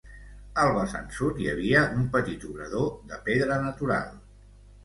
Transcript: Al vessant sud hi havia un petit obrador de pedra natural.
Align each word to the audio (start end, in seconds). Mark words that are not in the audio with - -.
Al 0.61 0.71
vessant 0.77 1.11
sud 1.17 1.41
hi 1.43 1.49
havia 1.51 1.83
un 1.99 2.09
petit 2.17 2.47
obrador 2.49 2.91
de 3.13 3.21
pedra 3.29 3.59
natural. 3.67 4.13